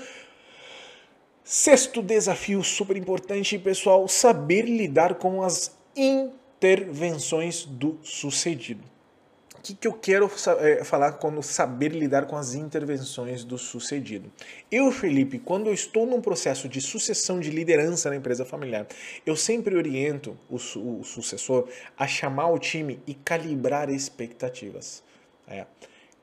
[1.44, 8.84] Sexto desafio super importante, pessoal, saber lidar com as intervenções do sucedido.
[9.58, 14.32] O que, que eu quero é, falar quando saber lidar com as intervenções do sucedido?
[14.72, 18.88] Eu, Felipe, quando eu estou num processo de sucessão de liderança na empresa familiar,
[19.26, 25.04] eu sempre oriento o, o sucessor a chamar o time e calibrar expectativas.
[25.48, 25.66] É,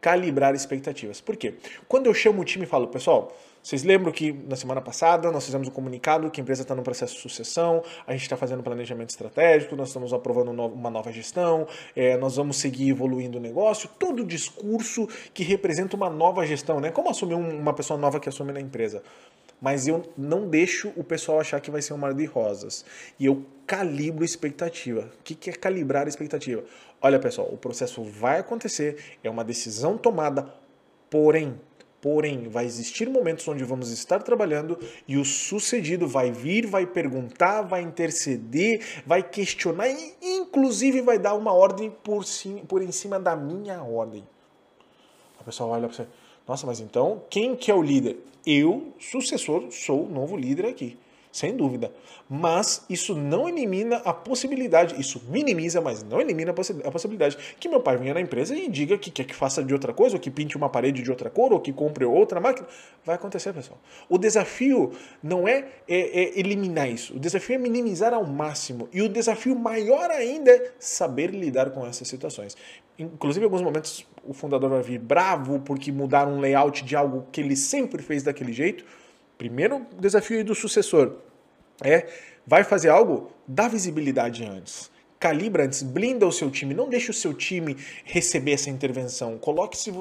[0.00, 1.20] calibrar expectativas.
[1.20, 1.54] Por quê?
[1.86, 5.44] Quando eu chamo o time e falo, pessoal, vocês lembram que na semana passada nós
[5.44, 8.62] fizemos um comunicado que a empresa está no processo de sucessão, a gente está fazendo
[8.62, 13.88] planejamento estratégico, nós estamos aprovando uma nova gestão, é, nós vamos seguir evoluindo o negócio,
[13.98, 16.90] todo discurso que representa uma nova gestão, né?
[16.90, 19.02] Como assumir uma pessoa nova que assume na empresa?
[19.60, 22.84] Mas eu não deixo o pessoal achar que vai ser um mar de rosas.
[23.18, 25.10] E eu calibro expectativa.
[25.18, 26.62] O que é calibrar a expectativa?
[27.00, 30.52] Olha, pessoal, o processo vai acontecer, é uma decisão tomada,
[31.10, 31.60] porém,
[32.00, 37.62] Porém, vai existir momentos onde vamos estar trabalhando e o sucedido vai vir, vai perguntar,
[37.62, 43.18] vai interceder, vai questionar e, inclusive, vai dar uma ordem por, sim, por em cima
[43.18, 44.24] da minha ordem.
[45.40, 46.06] A pessoa olha para você,
[46.46, 48.16] nossa, mas então quem que é o líder?
[48.46, 50.96] Eu, sucessor, sou o novo líder aqui
[51.38, 51.92] sem dúvida.
[52.28, 57.80] Mas isso não elimina a possibilidade, isso minimiza, mas não elimina a possibilidade que meu
[57.80, 60.30] pai venha na empresa e diga que quer que faça de outra coisa, ou que
[60.30, 62.66] pinte uma parede de outra cor, ou que compre outra máquina.
[63.04, 63.78] Vai acontecer, pessoal.
[64.08, 68.88] O desafio não é, é, é eliminar isso, o desafio é minimizar ao máximo.
[68.92, 72.56] E o desafio maior ainda é saber lidar com essas situações.
[72.98, 77.26] Inclusive, em alguns momentos, o fundador vai vir bravo porque mudaram um layout de algo
[77.30, 78.84] que ele sempre fez daquele jeito.
[79.38, 81.14] Primeiro desafio do sucessor
[81.82, 82.06] é?
[82.46, 84.90] Vai fazer algo, dá visibilidade antes.
[85.20, 89.36] Calibra antes, blinda o seu time, não deixe o seu time receber essa intervenção.
[89.36, 89.92] Coloque se,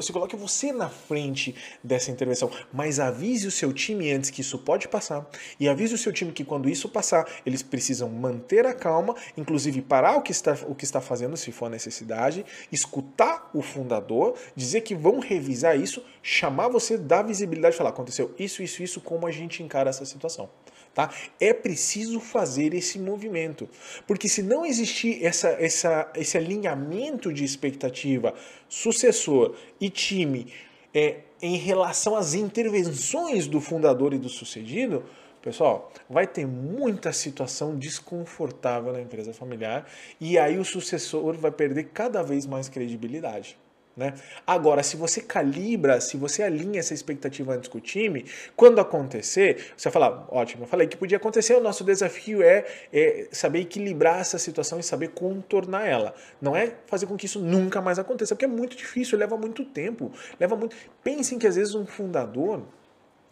[0.00, 4.56] se coloque você na frente dessa intervenção, mas avise o seu time antes que isso
[4.56, 5.28] pode passar.
[5.58, 9.82] E avise o seu time que quando isso passar, eles precisam manter a calma, inclusive
[9.82, 14.82] parar o que está o que está fazendo se for necessidade, escutar o fundador, dizer
[14.82, 19.32] que vão revisar isso, chamar você, dar visibilidade, falar aconteceu isso, isso, isso, como a
[19.32, 20.48] gente encara essa situação.
[20.94, 21.12] Tá?
[21.40, 23.68] É preciso fazer esse movimento,
[24.06, 28.32] porque se não existir essa, essa, esse alinhamento de expectativa,
[28.68, 30.52] sucessor e time
[30.94, 35.04] é, em relação às intervenções do fundador e do sucedido,
[35.42, 41.90] pessoal, vai ter muita situação desconfortável na empresa familiar e aí o sucessor vai perder
[41.92, 43.58] cada vez mais credibilidade.
[43.96, 44.12] Né?
[44.44, 48.24] Agora, se você calibra, se você alinha essa expectativa antes com o time,
[48.56, 52.64] quando acontecer, você vai falar, ótimo, eu falei que podia acontecer, o nosso desafio é,
[52.92, 56.12] é, saber equilibrar essa situação e saber contornar ela.
[56.40, 59.64] Não é fazer com que isso nunca mais aconteça, porque é muito difícil, leva muito
[59.64, 60.74] tempo, leva muito.
[61.04, 62.62] Pensem que às vezes um fundador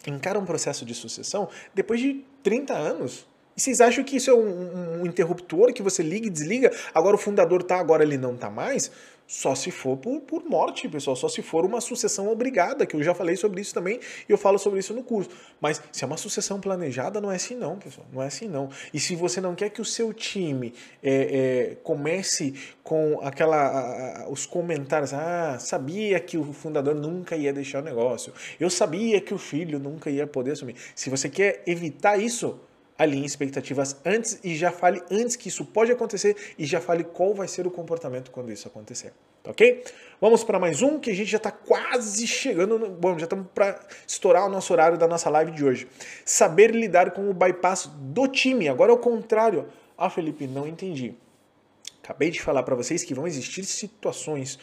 [0.07, 3.27] encara um processo de sucessão depois de 30 anos.
[3.55, 6.71] E vocês acham que isso é um, um interruptor que você liga e desliga?
[6.93, 8.91] Agora o fundador tá, agora ele não tá mais?
[9.33, 11.15] Só se for por, por morte, pessoal.
[11.15, 14.37] Só se for uma sucessão obrigada, que eu já falei sobre isso também e eu
[14.37, 15.31] falo sobre isso no curso.
[15.59, 18.05] Mas se é uma sucessão planejada, não é assim não, pessoal.
[18.13, 18.69] Não é assim não.
[18.93, 24.21] E se você não quer que o seu time é, é, comece com aquela a,
[24.21, 28.31] a, os comentários, ah, sabia que o fundador nunca ia deixar o negócio.
[28.59, 30.75] Eu sabia que o filho nunca ia poder assumir.
[30.93, 32.59] Se você quer evitar isso,
[32.97, 37.33] alinhe expectativas antes e já fale antes que isso pode acontecer e já fale qual
[37.33, 39.13] vai ser o comportamento quando isso acontecer.
[39.43, 39.83] Tá ok?
[40.21, 42.79] Vamos para mais um que a gente já está quase chegando.
[42.79, 43.77] No, bom, já estamos para
[44.07, 45.87] estourar o nosso horário da nossa live de hoje.
[46.23, 48.69] Saber lidar com o bypass do time.
[48.69, 49.67] Agora é o contrário.
[49.97, 51.13] Ah, Felipe, não entendi.
[52.01, 54.57] Acabei de falar para vocês que vão existir situações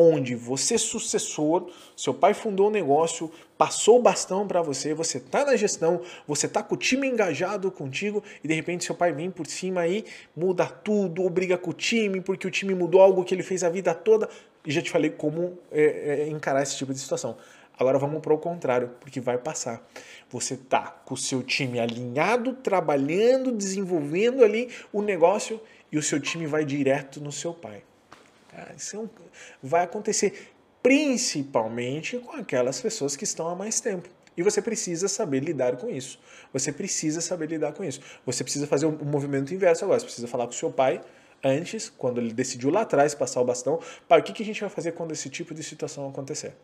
[0.00, 5.44] onde você sucessor, seu pai fundou um negócio, passou o bastão para você, você está
[5.44, 9.30] na gestão, você está com o time engajado contigo e de repente seu pai vem
[9.30, 13.24] por cima aí, muda tudo, ou briga com o time porque o time mudou algo
[13.24, 14.28] que ele fez a vida toda.
[14.64, 15.82] E já te falei como é,
[16.22, 17.36] é, encarar esse tipo de situação.
[17.78, 19.82] Agora vamos para o contrário, porque vai passar.
[20.28, 25.58] Você tá com o seu time alinhado, trabalhando, desenvolvendo ali o negócio
[25.90, 27.82] e o seu time vai direto no seu pai.
[28.76, 29.08] Isso é um,
[29.62, 34.08] vai acontecer principalmente com aquelas pessoas que estão há mais tempo.
[34.36, 36.18] E você precisa saber lidar com isso.
[36.52, 38.00] Você precisa saber lidar com isso.
[38.24, 39.98] Você precisa fazer o um movimento inverso agora.
[39.98, 41.00] Você precisa falar com seu pai
[41.42, 43.80] antes, quando ele decidiu lá atrás passar o bastão.
[44.08, 46.54] Pai, o que, que a gente vai fazer quando esse tipo de situação acontecer?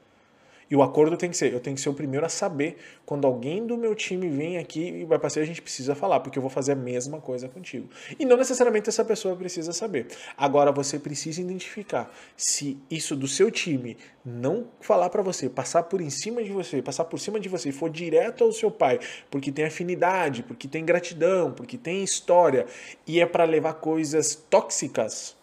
[0.69, 3.25] E o acordo tem que ser, eu tenho que ser o primeiro a saber quando
[3.25, 6.43] alguém do meu time vem aqui e vai passar, a gente precisa falar, porque eu
[6.43, 7.89] vou fazer a mesma coisa contigo.
[8.19, 10.09] E não necessariamente essa pessoa precisa saber.
[10.37, 16.01] Agora você precisa identificar se isso do seu time não falar para você, passar por
[16.01, 18.99] em cima de você, passar por cima de você e for direto ao seu pai,
[19.31, 22.67] porque tem afinidade, porque tem gratidão, porque tem história
[23.07, 25.37] e é para levar coisas tóxicas,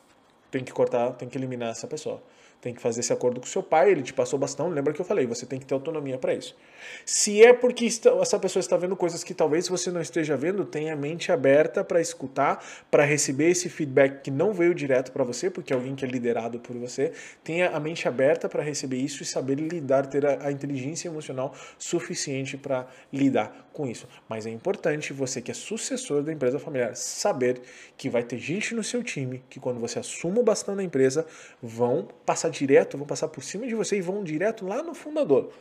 [0.52, 2.22] tem que cortar, tem que eliminar essa pessoa
[2.64, 5.06] tem que fazer esse acordo com seu pai, ele te passou bastão, lembra que eu
[5.06, 6.56] falei, você tem que ter autonomia para isso.
[7.06, 10.94] Se é porque essa pessoa está vendo coisas que talvez você não esteja vendo, tenha
[10.94, 15.50] a mente aberta para escutar, para receber esse feedback que não veio direto para você,
[15.50, 17.12] porque é alguém que é liderado por você,
[17.44, 21.54] tenha a mente aberta para receber isso e saber lidar, ter a, a inteligência emocional
[21.78, 24.08] suficiente para lidar com isso.
[24.30, 27.62] Mas é importante você que é sucessor da empresa familiar saber
[27.98, 31.26] que vai ter gente no seu time que quando você assuma o bastão da empresa
[31.62, 35.52] vão passar direto, vão passar por cima de você e vão direto lá no fundador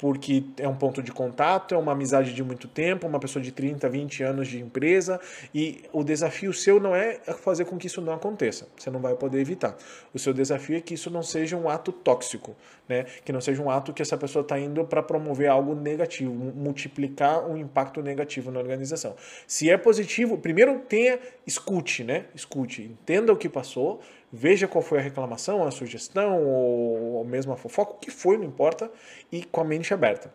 [0.00, 3.52] porque é um ponto de contato, é uma amizade de muito tempo, uma pessoa de
[3.52, 5.20] 30, 20 anos de empresa,
[5.54, 8.66] e o desafio seu não é fazer com que isso não aconteça.
[8.78, 9.76] Você não vai poder evitar.
[10.14, 12.56] O seu desafio é que isso não seja um ato tóxico,
[12.88, 13.04] né?
[13.24, 17.46] Que não seja um ato que essa pessoa está indo para promover algo negativo, multiplicar
[17.46, 19.14] um impacto negativo na organização.
[19.46, 22.24] Se é positivo, primeiro tenha, escute, né?
[22.34, 24.00] Escute, entenda o que passou,
[24.32, 28.44] veja qual foi a reclamação, a sugestão ou mesmo a fofoca, o que foi, não
[28.44, 28.90] importa,
[29.30, 30.32] e com a mente aberta.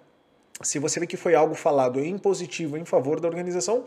[0.61, 3.85] Se você vê que foi algo falado em positivo em favor da organização,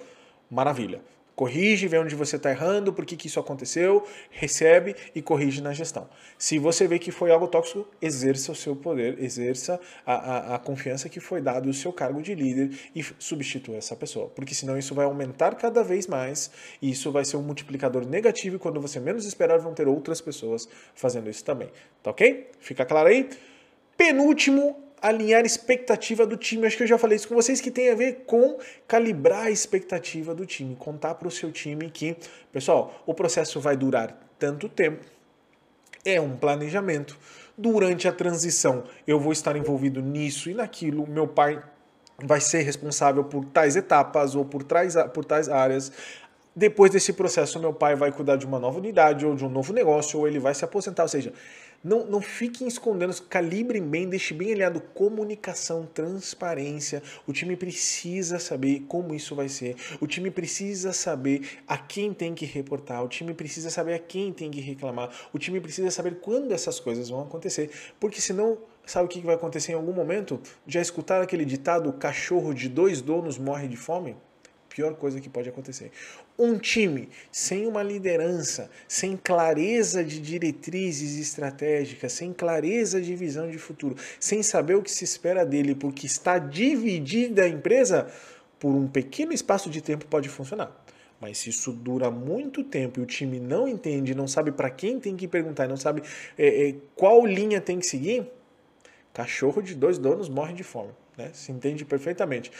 [0.50, 1.00] maravilha.
[1.38, 5.72] Corrige, vê onde você está errando, por que, que isso aconteceu, recebe e corrige na
[5.72, 6.08] gestão.
[6.36, 10.58] Se você vê que foi algo tóxico, exerça o seu poder, exerça a, a, a
[10.58, 14.26] confiança que foi dado o seu cargo de líder e substitua essa pessoa.
[14.26, 16.50] Porque senão isso vai aumentar cada vez mais
[16.82, 20.20] e isso vai ser um multiplicador negativo e quando você menos esperar vão ter outras
[20.20, 21.70] pessoas fazendo isso também.
[22.02, 22.50] Tá ok?
[22.58, 23.28] Fica claro aí?
[23.96, 26.66] Penúltimo alinhar expectativa do time.
[26.66, 29.50] Acho que eu já falei isso com vocês, que tem a ver com calibrar a
[29.50, 30.76] expectativa do time.
[30.76, 32.16] Contar para o seu time que,
[32.52, 35.04] pessoal, o processo vai durar tanto tempo,
[36.04, 37.18] é um planejamento.
[37.56, 41.06] Durante a transição, eu vou estar envolvido nisso e naquilo.
[41.08, 41.60] Meu pai
[42.22, 45.90] vai ser responsável por tais etapas ou por tais, por tais áreas.
[46.54, 49.72] Depois desse processo, meu pai vai cuidar de uma nova unidade ou de um novo
[49.72, 51.04] negócio, ou ele vai se aposentar.
[51.04, 51.32] Ou seja,
[51.82, 57.02] não, não fiquem escondendo, calibrem bem, deixe bem alinhado comunicação, transparência.
[57.26, 59.76] O time precisa saber como isso vai ser.
[60.00, 63.04] O time precisa saber a quem tem que reportar.
[63.04, 65.10] O time precisa saber a quem tem que reclamar.
[65.32, 67.70] O time precisa saber quando essas coisas vão acontecer.
[67.98, 70.40] Porque senão Sabe o que vai acontecer em algum momento?
[70.66, 74.16] Já escutaram aquele ditado: cachorro de dois donos morre de fome?
[74.78, 75.90] pior coisa que pode acontecer.
[76.38, 83.58] Um time sem uma liderança, sem clareza de diretrizes estratégicas, sem clareza de visão de
[83.58, 88.06] futuro, sem saber o que se espera dele, porque está dividida a empresa,
[88.60, 90.72] por um pequeno espaço de tempo pode funcionar.
[91.20, 95.00] Mas se isso dura muito tempo e o time não entende, não sabe para quem
[95.00, 96.02] tem que perguntar, não sabe
[96.36, 98.26] é, é, qual linha tem que seguir,
[99.12, 100.92] cachorro de dois donos morre de fome.
[101.18, 101.30] Né?
[101.32, 102.52] Se entende perfeitamente.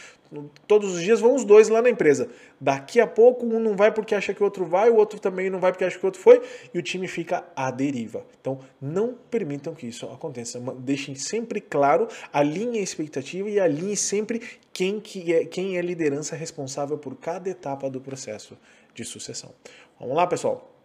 [0.67, 2.29] Todos os dias vão os dois lá na empresa.
[2.59, 5.49] Daqui a pouco um não vai porque acha que o outro vai, o outro também
[5.49, 6.41] não vai porque acha que o outro foi,
[6.73, 8.25] e o time fica à deriva.
[8.41, 10.59] Então não permitam que isso aconteça.
[10.77, 14.41] Deixem sempre claro, alinhem a expectativa e alinhem sempre
[14.73, 18.57] quem, que é, quem é liderança responsável por cada etapa do processo
[18.93, 19.53] de sucessão.
[19.97, 20.78] Vamos lá, pessoal?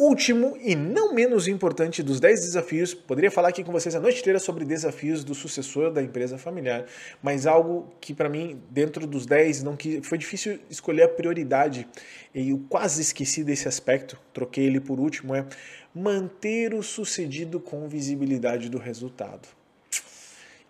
[0.00, 4.20] Último e não menos importante dos 10 desafios, poderia falar aqui com vocês a noite
[4.20, 6.86] inteira sobre desafios do sucessor da empresa familiar,
[7.20, 11.88] mas algo que para mim, dentro dos 10, não que foi difícil escolher a prioridade
[12.32, 15.44] e eu quase esqueci desse aspecto, troquei ele por último, é
[15.92, 19.57] manter o sucedido com visibilidade do resultado.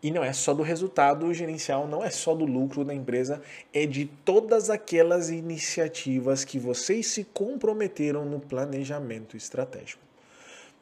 [0.02, 3.84] E não é só do resultado gerencial, não é só do lucro da empresa, é
[3.84, 10.08] de todas aquelas iniciativas que vocês se comprometeram no planejamento estratégico.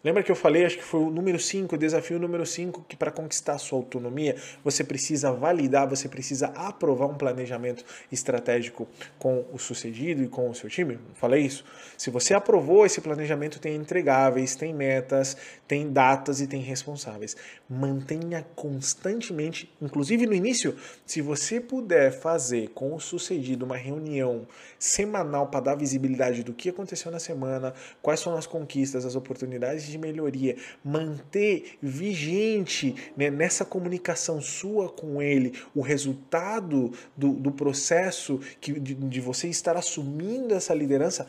[0.07, 2.95] Lembra que eu falei, acho que foi o número 5, o desafio número 5, que
[2.95, 8.87] para conquistar a sua autonomia, você precisa validar, você precisa aprovar um planejamento estratégico
[9.19, 10.97] com o sucedido e com o seu time?
[11.15, 11.65] Falei isso?
[11.99, 17.37] Se você aprovou esse planejamento, tem entregáveis, tem metas, tem datas e tem responsáveis.
[17.69, 24.47] Mantenha constantemente, inclusive no início, se você puder fazer com o sucedido uma reunião
[24.79, 29.85] semanal para dar visibilidade do que aconteceu na semana, quais são as conquistas, as oportunidades
[29.85, 38.39] de melhoria, manter vigente né, nessa comunicação sua com ele o resultado do, do processo
[38.61, 41.27] que, de, de você estar assumindo essa liderança,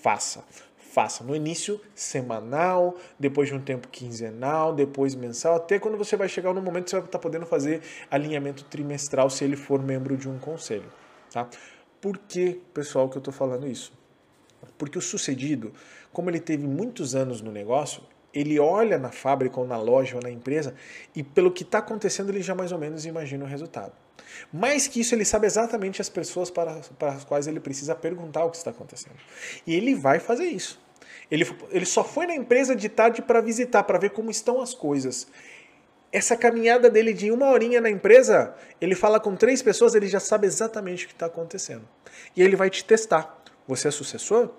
[0.00, 0.44] faça
[0.92, 6.28] Faça no início semanal, depois de um tempo quinzenal, depois mensal, até quando você vai
[6.28, 7.80] chegar no momento que você vai estar podendo fazer
[8.10, 10.90] alinhamento trimestral se ele for membro de um conselho.
[11.32, 11.48] Tá?
[12.00, 13.92] Por que, pessoal, que eu estou falando isso?
[14.76, 15.72] Porque o sucedido,
[16.12, 18.02] como ele teve muitos anos no negócio,
[18.34, 20.74] ele olha na fábrica ou na loja ou na empresa
[21.14, 23.92] e pelo que está acontecendo ele já mais ou menos imagina o resultado.
[24.52, 28.44] Mais que isso, ele sabe exatamente as pessoas para, para as quais ele precisa perguntar
[28.44, 29.16] o que está acontecendo.
[29.66, 30.80] E ele vai fazer isso.
[31.30, 34.74] Ele, ele só foi na empresa de tarde para visitar, para ver como estão as
[34.74, 35.28] coisas.
[36.12, 40.18] Essa caminhada dele de uma horinha na empresa, ele fala com três pessoas, ele já
[40.18, 41.88] sabe exatamente o que está acontecendo.
[42.36, 43.42] E ele vai te testar.
[43.68, 44.50] Você é sucessor?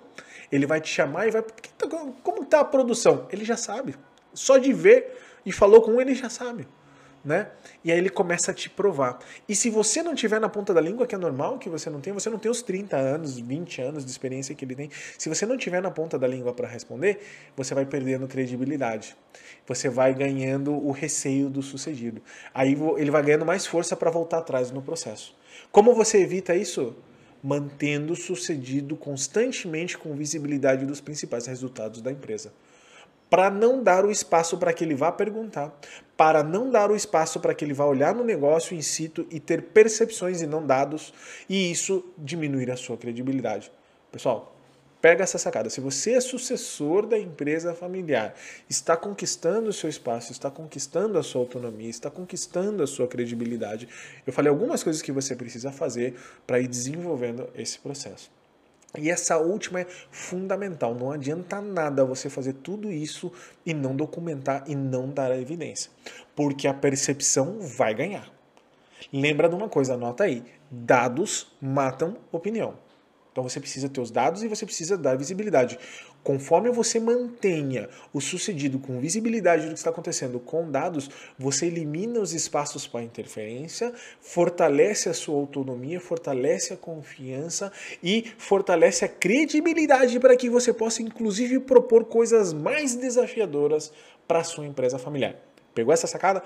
[0.50, 1.42] Ele vai te chamar e vai.
[1.42, 1.86] Tá,
[2.22, 3.28] como está a produção?
[3.30, 3.94] Ele já sabe.
[4.32, 6.66] Só de ver e falou com ele, já sabe
[7.24, 7.48] né?
[7.84, 9.18] E aí ele começa a te provar.
[9.48, 12.00] E se você não tiver na ponta da língua, que é normal que você não
[12.00, 14.90] tenha, você não tem os 30 anos, 20 anos de experiência que ele tem.
[15.16, 17.20] Se você não tiver na ponta da língua para responder,
[17.56, 19.16] você vai perdendo credibilidade.
[19.66, 22.20] Você vai ganhando o receio do sucedido.
[22.52, 25.36] Aí ele vai ganhando mais força para voltar atrás no processo.
[25.70, 26.96] Como você evita isso?
[27.42, 32.52] Mantendo o sucedido constantemente com visibilidade dos principais resultados da empresa
[33.32, 35.74] para não dar o espaço para que ele vá perguntar,
[36.18, 39.40] para não dar o espaço para que ele vá olhar no negócio in situ e
[39.40, 41.14] ter percepções e não dados,
[41.48, 43.72] e isso diminuir a sua credibilidade.
[44.10, 44.54] Pessoal,
[45.00, 45.70] pega essa sacada.
[45.70, 48.34] Se você é sucessor da empresa familiar,
[48.68, 53.88] está conquistando o seu espaço, está conquistando a sua autonomia, está conquistando a sua credibilidade,
[54.26, 56.16] eu falei algumas coisas que você precisa fazer
[56.46, 58.30] para ir desenvolvendo esse processo.
[58.98, 60.94] E essa última é fundamental.
[60.94, 63.32] Não adianta nada você fazer tudo isso
[63.64, 65.90] e não documentar e não dar a evidência,
[66.36, 68.30] porque a percepção vai ganhar.
[69.12, 72.74] Lembra de uma coisa, anota aí: dados matam opinião.
[73.32, 75.78] Então você precisa ter os dados e você precisa dar visibilidade.
[76.22, 82.20] Conforme você mantenha o sucedido com visibilidade do que está acontecendo com dados, você elimina
[82.20, 87.72] os espaços para interferência, fortalece a sua autonomia, fortalece a confiança
[88.02, 93.92] e fortalece a credibilidade para que você possa, inclusive, propor coisas mais desafiadoras
[94.28, 95.34] para a sua empresa familiar.
[95.74, 96.42] Pegou essa sacada?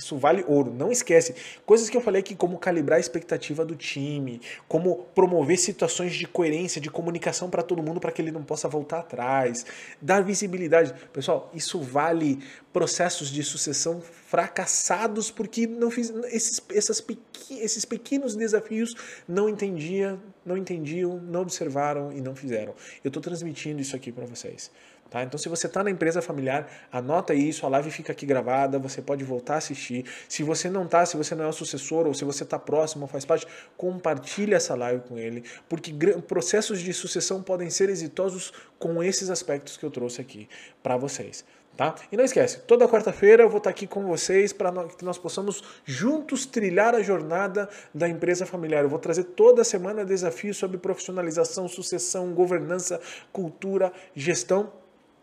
[0.00, 1.34] Isso vale ouro, não esquece.
[1.66, 6.26] Coisas que eu falei aqui, como calibrar a expectativa do time, como promover situações de
[6.26, 9.66] coerência, de comunicação para todo mundo para que ele não possa voltar atrás,
[10.00, 10.94] dar visibilidade.
[11.12, 12.38] Pessoal, isso vale
[12.72, 17.20] processos de sucessão fracassados porque não fiz esses, essas pequ,
[17.50, 18.94] esses pequenos desafios
[19.28, 22.74] não entendia, não entendiam, não observaram e não fizeram.
[23.04, 24.70] Eu estou transmitindo isso aqui para vocês.
[25.10, 25.24] Tá?
[25.24, 29.02] Então, se você está na empresa familiar, anota isso, a live fica aqui gravada, você
[29.02, 30.04] pode voltar a assistir.
[30.28, 33.08] Se você não está, se você não é o sucessor ou se você está próximo,
[33.08, 33.44] faz parte,
[33.76, 35.92] compartilhe essa live com ele, porque
[36.28, 40.48] processos de sucessão podem ser exitosos com esses aspectos que eu trouxe aqui
[40.80, 41.44] para vocês.
[41.76, 41.94] Tá?
[42.12, 45.16] E não esquece, toda quarta-feira eu vou estar tá aqui com vocês para que nós
[45.16, 48.84] possamos juntos trilhar a jornada da empresa familiar.
[48.84, 53.00] Eu vou trazer toda semana desafios sobre profissionalização, sucessão, governança,
[53.32, 54.70] cultura, gestão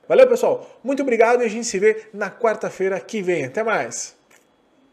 [0.07, 0.79] Valeu, pessoal.
[0.83, 3.45] Muito obrigado e a gente se vê na quarta-feira que vem.
[3.45, 4.16] Até mais.